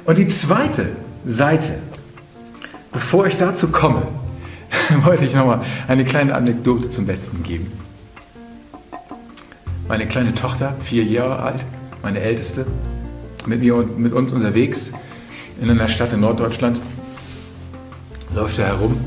Und 0.04 0.18
die 0.18 0.28
zweite 0.28 0.88
Seite, 1.24 1.78
bevor 2.92 3.26
ich 3.26 3.38
dazu 3.38 3.68
komme, 3.68 4.06
wollte 5.04 5.24
ich 5.24 5.34
nochmal 5.34 5.62
eine 5.88 6.04
kleine 6.04 6.34
Anekdote 6.34 6.90
zum 6.90 7.06
Besten 7.06 7.42
geben. 7.42 7.72
Meine 9.88 10.06
kleine 10.06 10.34
Tochter, 10.34 10.76
vier 10.82 11.04
Jahre 11.04 11.38
alt, 11.38 11.64
meine 12.02 12.20
älteste, 12.20 12.66
mit 13.46 13.60
mir 13.60 13.76
und 13.76 13.98
mit 13.98 14.12
uns 14.12 14.32
unterwegs 14.32 14.92
in 15.62 15.70
einer 15.70 15.88
Stadt 15.88 16.12
in 16.12 16.20
Norddeutschland, 16.20 16.78
läuft 18.34 18.58
er 18.58 18.66
herum, 18.66 19.00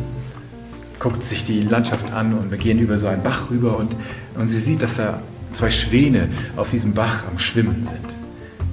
guckt 0.99 1.23
sich 1.23 1.43
die 1.43 1.61
Landschaft 1.61 2.11
an 2.13 2.33
und 2.33 2.51
wir 2.51 2.57
gehen 2.57 2.79
über 2.79 2.97
so 2.97 3.07
einen 3.07 3.23
Bach 3.23 3.49
rüber 3.49 3.77
und, 3.77 3.95
und 4.35 4.47
sie 4.47 4.59
sieht, 4.59 4.81
dass 4.81 4.97
da 4.97 5.21
zwei 5.53 5.69
Schwäne 5.69 6.29
auf 6.55 6.69
diesem 6.69 6.93
Bach 6.93 7.23
am 7.29 7.39
Schwimmen 7.39 7.83
sind. 7.83 8.15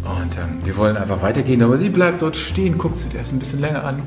Und 0.05 0.37
ähm, 0.37 0.65
wir 0.65 0.77
wollen 0.77 0.97
einfach 0.97 1.23
weitergehen, 1.23 1.63
aber 1.63 1.79
sie 1.79 1.89
bleibt 1.89 2.23
dort 2.23 2.37
stehen, 2.37 2.77
guckt 2.77 2.99
sich 2.99 3.15
erst 3.15 3.33
ein 3.33 3.39
bisschen 3.39 3.61
länger 3.61 3.85
an. 3.85 4.03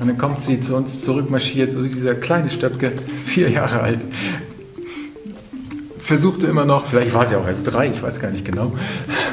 Und 0.00 0.08
dann 0.08 0.16
kommt 0.16 0.40
sie 0.40 0.60
zu 0.60 0.76
uns 0.76 1.04
zurückmarschiert, 1.04 1.72
so 1.72 1.82
dieser 1.82 2.14
kleine 2.14 2.48
Stöpke, 2.48 2.92
vier 3.24 3.50
Jahre 3.50 3.80
alt. 3.80 4.00
Versuchte 5.98 6.46
immer 6.46 6.64
noch, 6.64 6.86
vielleicht 6.86 7.12
war 7.12 7.26
sie 7.26 7.36
auch 7.36 7.46
erst 7.46 7.70
drei, 7.72 7.88
ich 7.90 8.02
weiß 8.02 8.18
gar 8.18 8.30
nicht 8.30 8.44
genau, 8.44 8.72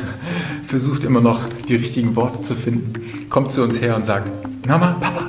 versucht 0.68 1.06
immer 1.06 1.22
noch 1.22 1.40
die 1.70 1.76
richtigen 1.76 2.16
Worte 2.16 2.42
zu 2.42 2.54
finden, 2.54 2.94
kommt 3.30 3.52
zu 3.52 3.64
uns 3.64 3.82
her 3.82 3.96
und 3.96 4.06
sagt, 4.06 4.32
Mama, 4.68 4.98
Papa, 5.00 5.27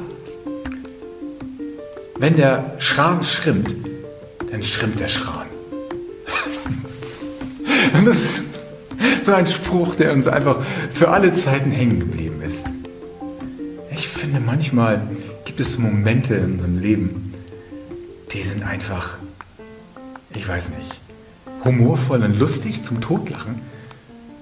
wenn 2.19 2.37
der 2.37 2.75
Schran 2.79 3.23
schrimmt, 3.23 3.75
dann 4.51 4.63
schrimmt 4.63 5.01
der 5.01 5.09
Schran. 5.09 5.47
und 7.95 8.05
das 8.05 8.17
ist 8.17 8.43
so 9.25 9.33
ein 9.33 9.47
Spruch, 9.47 9.95
der 9.95 10.13
uns 10.13 10.27
einfach 10.27 10.65
für 10.93 11.09
alle 11.09 11.33
Zeiten 11.33 11.71
hängen 11.71 12.01
geblieben 12.01 12.43
ist. 12.43 12.67
Ich 13.91 14.09
finde, 14.09 14.41
manchmal 14.41 15.07
gibt 15.45 15.61
es 15.61 15.79
Momente 15.79 16.35
in 16.35 16.53
unserem 16.53 16.79
Leben, 16.79 17.33
die 18.33 18.43
sind 18.43 18.63
einfach, 18.63 19.19
ich 20.35 20.47
weiß 20.47 20.71
nicht, 20.71 21.01
humorvoll 21.65 22.23
und 22.23 22.39
lustig 22.39 22.83
zum 22.83 23.01
Totlachen 23.01 23.61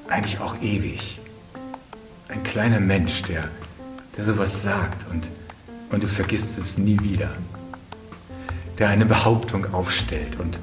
eigentlich 0.08 0.40
auch 0.40 0.60
ewig. 0.62 1.20
Ein 2.28 2.42
kleiner 2.42 2.80
Mensch, 2.80 3.22
der, 3.22 3.44
der 4.16 4.24
sowas 4.24 4.62
sagt 4.62 5.06
und, 5.10 5.30
und 5.90 6.02
du 6.02 6.08
vergisst 6.08 6.58
es 6.58 6.78
nie 6.78 6.98
wieder. 7.02 7.30
Der 8.78 8.88
eine 8.88 9.06
Behauptung 9.06 9.72
aufstellt 9.72 10.38
und, 10.38 10.58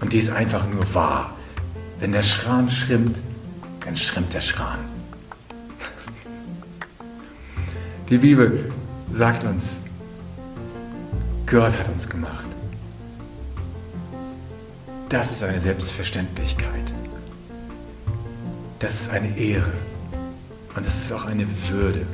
und 0.00 0.12
die 0.12 0.18
ist 0.18 0.30
einfach 0.30 0.68
nur 0.68 0.94
wahr. 0.94 1.34
Wenn 1.98 2.12
der 2.12 2.22
Schran 2.22 2.70
schrimmt, 2.70 3.18
dann 3.84 3.96
schrimmt 3.96 4.32
der 4.34 4.40
Schran. 4.40 4.78
Die 8.08 8.18
Bibel 8.18 8.72
sagt 9.10 9.44
uns, 9.44 9.80
Gott 11.46 11.78
hat 11.78 11.88
uns 11.88 12.08
gemacht. 12.08 12.46
Das 15.08 15.30
ist 15.30 15.42
eine 15.42 15.60
Selbstverständlichkeit. 15.60 16.92
Das 18.78 19.00
ist 19.00 19.10
eine 19.10 19.36
Ehre 19.36 19.72
und 20.74 20.86
es 20.86 21.02
ist 21.02 21.12
auch 21.12 21.26
eine 21.26 21.46
Würde. 21.68 22.06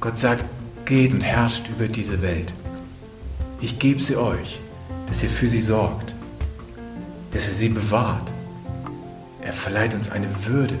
Gott 0.00 0.18
sagt, 0.18 0.44
geht 0.84 1.12
und 1.12 1.22
herrscht 1.22 1.68
über 1.68 1.88
diese 1.88 2.22
Welt. 2.22 2.52
Ich 3.66 3.80
gebe 3.80 4.00
sie 4.00 4.14
euch, 4.14 4.60
dass 5.08 5.24
ihr 5.24 5.28
für 5.28 5.48
sie 5.48 5.60
sorgt, 5.60 6.14
dass 7.32 7.48
ihr 7.48 7.52
sie 7.52 7.68
bewahrt. 7.68 8.32
Er 9.40 9.52
verleiht 9.52 9.92
uns 9.92 10.08
eine 10.08 10.28
Würde. 10.46 10.78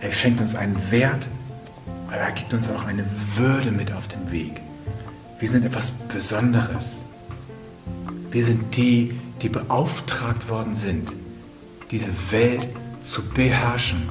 Er 0.00 0.12
schenkt 0.12 0.40
uns 0.40 0.54
einen 0.54 0.90
Wert, 0.90 1.28
aber 2.06 2.16
er 2.16 2.32
gibt 2.32 2.54
uns 2.54 2.70
auch 2.70 2.86
eine 2.86 3.04
Würde 3.36 3.70
mit 3.70 3.92
auf 3.92 4.08
dem 4.08 4.32
Weg. 4.32 4.62
Wir 5.38 5.50
sind 5.50 5.66
etwas 5.66 5.90
Besonderes. 5.90 6.96
Wir 8.30 8.42
sind 8.42 8.74
die, 8.74 9.20
die 9.42 9.50
beauftragt 9.50 10.48
worden 10.48 10.74
sind, 10.74 11.12
diese 11.90 12.12
Welt 12.30 12.66
zu 13.02 13.28
beherrschen, 13.28 14.08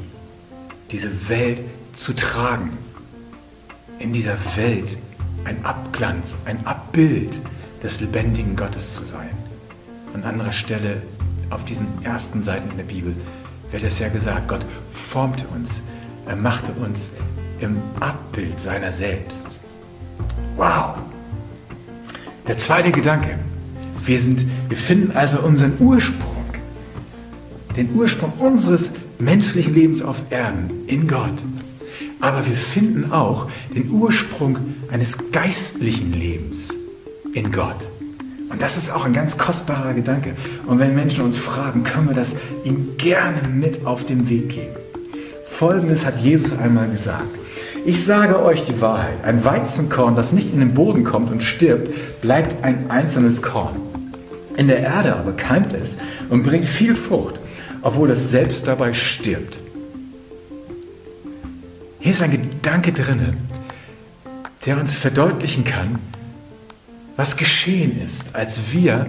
diese 0.91 1.27
Welt 1.27 1.59
zu 1.93 2.13
tragen. 2.13 2.69
In 3.97 4.13
dieser 4.13 4.37
Welt 4.55 4.99
ein 5.47 5.63
Abglanz, 5.63 6.37
ein 6.45 6.65
Abbild 6.67 7.31
des 7.81 8.01
lebendigen 8.01 8.55
Gottes 8.55 8.93
zu 8.93 9.03
sein. 9.03 9.29
An 10.13 10.23
anderer 10.23 10.51
Stelle 10.51 11.01
auf 11.49 11.63
diesen 11.63 11.87
ersten 12.03 12.43
Seiten 12.43 12.69
in 12.71 12.77
der 12.77 12.83
Bibel 12.83 13.15
wird 13.71 13.83
es 13.83 13.99
ja 13.99 14.09
gesagt, 14.09 14.47
Gott 14.47 14.65
formte 14.91 15.45
uns, 15.55 15.81
er 16.25 16.35
machte 16.35 16.71
uns 16.73 17.11
im 17.59 17.81
Abbild 17.99 18.59
seiner 18.59 18.91
selbst. 18.91 19.57
Wow! 20.57 20.95
Der 22.47 22.57
zweite 22.57 22.91
Gedanke. 22.91 23.39
Wir, 24.05 24.19
sind, 24.19 24.45
wir 24.69 24.77
finden 24.77 25.15
also 25.15 25.39
unseren 25.39 25.73
Ursprung 25.79 26.35
den 27.75 27.93
Ursprung 27.93 28.33
unseres 28.39 28.91
menschlichen 29.19 29.73
Lebens 29.73 30.01
auf 30.01 30.23
Erden 30.31 30.87
in 30.87 31.07
Gott. 31.07 31.43
Aber 32.19 32.45
wir 32.47 32.55
finden 32.55 33.11
auch 33.11 33.47
den 33.75 33.89
Ursprung 33.91 34.57
eines 34.91 35.17
geistlichen 35.31 36.13
Lebens 36.13 36.73
in 37.33 37.51
Gott. 37.51 37.87
Und 38.49 38.61
das 38.61 38.77
ist 38.77 38.91
auch 38.91 39.05
ein 39.05 39.13
ganz 39.13 39.37
kostbarer 39.37 39.93
Gedanke. 39.93 40.35
Und 40.65 40.79
wenn 40.79 40.95
Menschen 40.95 41.23
uns 41.23 41.37
fragen, 41.37 41.83
können 41.83 42.07
wir 42.07 42.15
das 42.15 42.35
ihnen 42.63 42.95
gerne 42.97 43.47
mit 43.47 43.85
auf 43.85 44.05
den 44.05 44.29
Weg 44.29 44.49
geben. 44.49 44.75
Folgendes 45.45 46.05
hat 46.05 46.19
Jesus 46.19 46.57
einmal 46.57 46.89
gesagt. 46.89 47.35
Ich 47.85 48.03
sage 48.03 48.41
euch 48.43 48.63
die 48.63 48.81
Wahrheit. 48.81 49.23
Ein 49.23 49.43
Weizenkorn, 49.43 50.15
das 50.15 50.31
nicht 50.31 50.53
in 50.53 50.59
den 50.59 50.73
Boden 50.73 51.03
kommt 51.03 51.31
und 51.31 51.43
stirbt, 51.43 52.21
bleibt 52.21 52.63
ein 52.63 52.89
einzelnes 52.89 53.41
Korn. 53.41 53.75
In 54.55 54.67
der 54.67 54.79
Erde 54.79 55.15
aber 55.15 55.33
keimt 55.33 55.73
es 55.73 55.97
und 56.29 56.43
bringt 56.43 56.65
viel 56.65 56.95
Frucht 56.95 57.39
obwohl 57.81 58.11
es 58.11 58.31
selbst 58.31 58.67
dabei 58.67 58.93
stirbt. 58.93 59.59
Hier 62.07 62.13
ist 62.13 62.21
ein 62.21 62.31
Gedanke 62.31 62.93
drin, 62.93 63.35
der 64.65 64.79
uns 64.79 64.95
verdeutlichen 64.95 65.65
kann, 65.65 65.99
was 67.17 67.35
geschehen 67.35 68.01
ist, 68.01 68.33
als 68.33 68.71
wir 68.71 69.07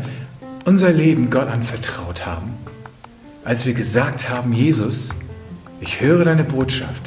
unser 0.64 0.90
Leben 0.90 1.30
Gott 1.30 1.46
anvertraut 1.46 2.26
haben, 2.26 2.54
als 3.44 3.66
wir 3.66 3.74
gesagt 3.74 4.28
haben, 4.28 4.52
Jesus, 4.52 5.14
ich 5.80 6.00
höre 6.00 6.24
deine 6.24 6.42
Botschaft, 6.42 7.02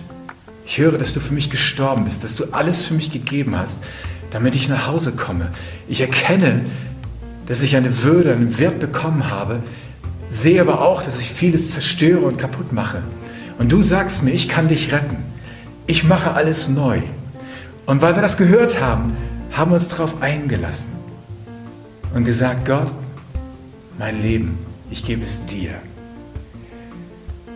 ich 0.65 0.77
höre, 0.77 0.97
dass 0.97 1.13
du 1.13 1.19
für 1.19 1.33
mich 1.33 1.49
gestorben 1.49 2.05
bist, 2.05 2.23
dass 2.23 2.37
du 2.37 2.45
alles 2.53 2.85
für 2.85 2.93
mich 2.93 3.11
gegeben 3.11 3.57
hast, 3.57 3.79
damit 4.29 4.55
ich 4.55 4.69
nach 4.69 4.87
Hause 4.87 5.11
komme. 5.11 5.49
Ich 5.89 5.99
erkenne, 5.99 6.61
dass 7.47 7.63
ich 7.63 7.75
eine 7.75 8.01
Würde, 8.01 8.31
einen 8.31 8.57
Wert 8.57 8.79
bekommen 8.79 9.29
habe, 9.29 9.61
sehe 10.29 10.61
aber 10.61 10.79
auch, 10.79 11.03
dass 11.03 11.19
ich 11.19 11.29
vieles 11.29 11.73
zerstöre 11.73 12.21
und 12.21 12.37
kaputt 12.37 12.71
mache. 12.71 13.03
Und 13.59 13.73
du 13.73 13.81
sagst 13.81 14.23
mir, 14.23 14.31
ich 14.31 14.47
kann 14.47 14.69
dich 14.69 14.93
retten. 14.93 15.30
Ich 15.87 16.03
mache 16.03 16.31
alles 16.33 16.69
neu. 16.69 17.01
Und 17.85 18.01
weil 18.01 18.15
wir 18.15 18.21
das 18.21 18.37
gehört 18.37 18.81
haben, 18.81 19.17
haben 19.51 19.71
wir 19.71 19.75
uns 19.75 19.89
darauf 19.89 20.21
eingelassen 20.21 20.91
und 22.13 22.23
gesagt, 22.23 22.65
Gott, 22.65 22.93
mein 23.97 24.21
Leben, 24.21 24.57
ich 24.89 25.03
gebe 25.03 25.25
es 25.25 25.45
dir. 25.45 25.71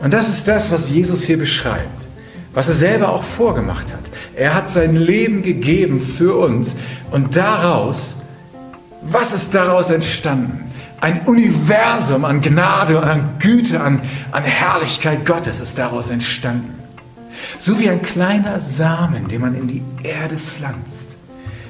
Und 0.01 0.13
das 0.13 0.29
ist 0.29 0.47
das, 0.47 0.71
was 0.71 0.89
Jesus 0.89 1.23
hier 1.23 1.37
beschreibt, 1.37 2.07
was 2.53 2.67
er 2.69 2.75
selber 2.75 3.09
auch 3.09 3.23
vorgemacht 3.23 3.93
hat. 3.93 4.11
Er 4.35 4.53
hat 4.53 4.69
sein 4.69 4.95
Leben 4.95 5.41
gegeben 5.41 6.01
für 6.01 6.35
uns 6.37 6.75
und 7.11 7.35
daraus, 7.35 8.17
was 9.01 9.33
ist 9.33 9.55
daraus 9.55 9.89
entstanden? 9.89 10.65
Ein 10.99 11.21
Universum 11.25 12.25
an 12.25 12.41
Gnade 12.41 13.01
an 13.01 13.35
Güte, 13.39 13.79
an, 13.79 14.01
an 14.31 14.43
Herrlichkeit 14.43 15.25
Gottes 15.25 15.59
ist 15.59 15.77
daraus 15.77 16.09
entstanden. 16.09 16.84
So 17.57 17.79
wie 17.79 17.89
ein 17.89 18.01
kleiner 18.01 18.59
Samen, 18.61 19.27
den 19.27 19.41
man 19.41 19.55
in 19.55 19.67
die 19.67 19.81
Erde 20.03 20.37
pflanzt. 20.37 21.17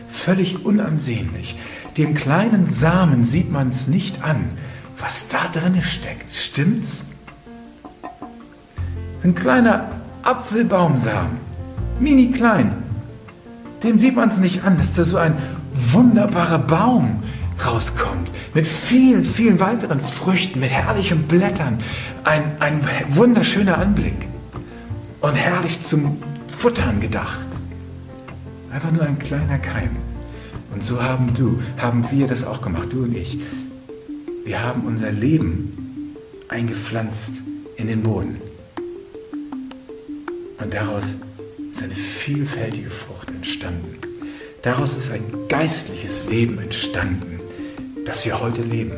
Völlig 0.08 0.65
unansehnlich. 0.65 1.55
Dem 1.98 2.13
kleinen 2.13 2.67
Samen 2.67 3.25
sieht 3.25 3.51
man 3.51 3.70
es 3.70 3.88
nicht 3.88 4.24
an, 4.24 4.50
was 4.98 5.27
da 5.27 5.48
drin 5.51 5.82
steckt. 5.82 6.34
Stimmt's? 6.34 7.08
Ein 9.24 9.34
kleiner 9.36 9.89
Apfelbaumsamen, 10.24 11.38
mini 12.00 12.32
klein. 12.32 12.74
Dem 13.84 14.00
sieht 14.00 14.15
man 14.15 14.29
es 14.29 14.39
nicht 14.39 14.63
an, 14.63 14.77
dass 14.77 14.94
da 14.94 15.03
so 15.03 15.17
ein 15.17 15.36
wunderbarer 15.74 16.60
Baum 16.60 17.24
rauskommt. 17.65 18.32
Mit 18.53 18.67
vielen, 18.67 19.24
vielen 19.24 19.60
weiteren 19.60 20.00
Früchten, 20.00 20.60
mit 20.60 20.72
herrlichen 20.72 21.24
Blättern. 21.24 21.79
Ein, 22.24 22.44
ein 22.60 22.82
wunderschöner 23.10 23.77
Anblick. 23.77 24.27
Und 25.25 25.34
herrlich 25.34 25.82
zum 25.82 26.20
Futtern 26.55 27.00
gedacht. 27.00 27.48
Einfach 28.72 28.91
nur 28.91 29.01
ein 29.01 29.17
kleiner 29.17 29.58
Keim. 29.58 29.96
Und 30.72 30.84
so 30.84 31.01
haben 31.01 31.34
du, 31.34 31.60
haben 31.79 32.05
wir 32.12 32.27
das 32.27 32.44
auch 32.44 32.62
gemacht, 32.62 32.94
du 32.94 33.05
und 33.05 33.17
ich. 33.17 33.39
Wir 34.44 34.62
haben 34.62 34.84
unser 34.86 35.12
Leben 35.12 36.15
eingepflanzt 36.48 37.41
in 37.75 37.88
den 37.88 38.03
Boden. 38.03 38.39
Und 40.62 40.72
daraus 40.75 41.15
ist 41.72 41.82
eine 41.82 41.96
vielfältige 41.96 42.91
Frucht 42.91 43.32
entstanden. 43.32 43.98
Daraus 44.62 44.96
ist 44.96 45.12
ein 45.12 45.24
geistliches 45.50 46.29
Leben 46.29 46.60
entstanden, 46.60 47.39
das 48.05 48.25
wir 48.25 48.39
heute 48.39 48.62
leben. 48.62 48.94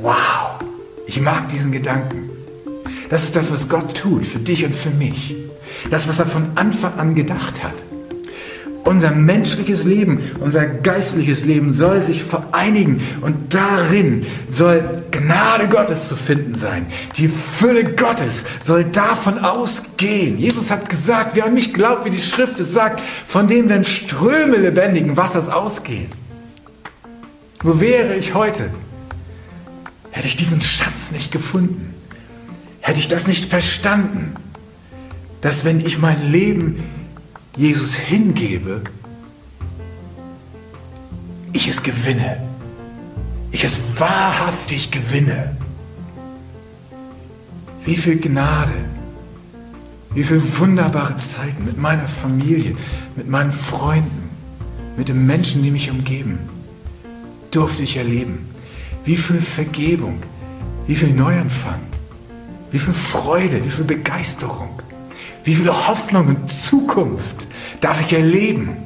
Wow, 0.00 0.58
ich 1.06 1.18
mag 1.18 1.48
diesen 1.48 1.72
Gedanken. 1.72 2.37
Das 3.08 3.24
ist 3.24 3.36
das, 3.36 3.50
was 3.50 3.68
Gott 3.68 3.96
tut 3.96 4.26
für 4.26 4.38
dich 4.38 4.64
und 4.64 4.74
für 4.74 4.90
mich. 4.90 5.34
Das, 5.90 6.08
was 6.08 6.18
er 6.18 6.26
von 6.26 6.46
Anfang 6.56 6.98
an 6.98 7.14
gedacht 7.14 7.62
hat. 7.62 7.74
Unser 8.84 9.10
menschliches 9.10 9.84
Leben, 9.84 10.20
unser 10.40 10.64
geistliches 10.64 11.44
Leben 11.44 11.72
soll 11.72 12.02
sich 12.02 12.22
vereinigen 12.22 13.02
und 13.20 13.52
darin 13.52 14.24
soll 14.48 14.82
Gnade 15.10 15.68
Gottes 15.68 16.08
zu 16.08 16.16
finden 16.16 16.54
sein. 16.54 16.86
Die 17.16 17.28
Fülle 17.28 17.84
Gottes 17.84 18.46
soll 18.62 18.84
davon 18.84 19.40
ausgehen. 19.40 20.38
Jesus 20.38 20.70
hat 20.70 20.88
gesagt, 20.88 21.34
wer 21.34 21.44
an 21.44 21.54
mich 21.54 21.74
glaubt, 21.74 22.06
wie 22.06 22.10
die 22.10 22.16
Schrift 22.16 22.60
es 22.60 22.72
sagt, 22.72 23.02
von 23.26 23.46
dem 23.46 23.68
werden 23.68 23.84
Ströme 23.84 24.56
lebendigen 24.56 25.18
Wassers 25.18 25.50
ausgehen. 25.50 26.10
Wo 27.62 27.80
wäre 27.80 28.14
ich 28.14 28.32
heute? 28.32 28.70
Hätte 30.12 30.28
ich 30.28 30.36
diesen 30.36 30.62
Schatz 30.62 31.12
nicht 31.12 31.30
gefunden? 31.30 31.97
Hätte 32.88 33.00
ich 33.00 33.08
das 33.08 33.26
nicht 33.26 33.44
verstanden? 33.44 34.32
Dass 35.42 35.66
wenn 35.66 35.84
ich 35.84 35.98
mein 35.98 36.32
Leben 36.32 36.82
Jesus 37.54 37.94
hingebe, 37.94 38.80
ich 41.52 41.68
es 41.68 41.82
gewinne. 41.82 42.40
Ich 43.50 43.62
es 43.62 44.00
wahrhaftig 44.00 44.90
gewinne. 44.90 45.54
Wie 47.84 47.98
viel 47.98 48.16
Gnade, 48.16 48.76
wie 50.14 50.24
viel 50.24 50.40
wunderbare 50.58 51.18
Zeiten 51.18 51.66
mit 51.66 51.76
meiner 51.76 52.08
Familie, 52.08 52.74
mit 53.16 53.28
meinen 53.28 53.52
Freunden, 53.52 54.30
mit 54.96 55.10
den 55.10 55.26
Menschen, 55.26 55.62
die 55.62 55.70
mich 55.70 55.90
umgeben, 55.90 56.38
durfte 57.50 57.82
ich 57.82 57.98
erleben. 57.98 58.48
Wie 59.04 59.16
viel 59.16 59.42
Vergebung, 59.42 60.22
wie 60.86 60.94
viel 60.94 61.10
Neuanfang, 61.10 61.87
wie 62.70 62.78
viel 62.78 62.94
Freude, 62.94 63.64
wie 63.64 63.70
viel 63.70 63.84
Begeisterung. 63.84 64.82
Wie 65.44 65.54
viel 65.54 65.70
Hoffnung 65.70 66.28
und 66.28 66.48
Zukunft 66.48 67.46
darf 67.80 68.00
ich 68.00 68.12
erleben, 68.12 68.76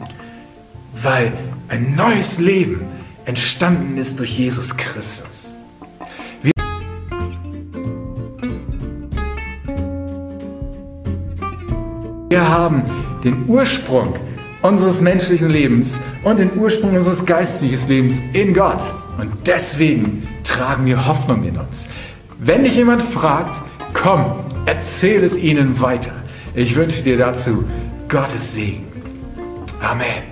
weil 1.03 1.33
ein 1.69 1.97
neues 1.97 2.39
Leben 2.39 2.83
entstanden 3.25 3.97
ist 3.97 4.19
durch 4.21 4.39
Jesus 4.39 4.77
Christus. 4.77 5.57
Wir, 12.29 12.49
haben 12.49 12.85
den 13.25 13.45
Ursprung 13.47 14.14
unseres 14.62 15.01
menschlichen 15.01 15.51
Lebens 15.51 16.01
und 16.25 16.38
den 16.38 16.57
Ursprung 16.57 16.97
unseres 16.97 17.27
geistlichen 17.27 17.88
Lebens 17.88 18.23
in 18.33 18.55
Gott. 18.55 18.90
Und 19.18 19.33
deswegen 19.47 20.27
tragen 20.45 20.87
wir 20.87 21.07
Hoffnung 21.07 21.45
in 21.45 21.57
uns. 21.57 21.87
Wenn 22.38 22.64
dich 22.64 22.77
jemand 22.77 23.03
fragt, 23.03 23.61
komm, 23.92 24.35
erzähl 24.66 25.22
es 25.24 25.37
ihnen 25.37 25.81
weiter. 25.81 26.12
Ich 26.55 26.76
wünsche 26.76 27.02
dir 27.02 27.16
dazu 27.16 27.64
Gottes 28.09 28.52
Segen. 28.52 28.87
Amen. 29.81 30.32